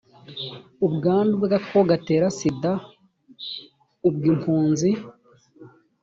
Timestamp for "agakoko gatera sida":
1.49-2.71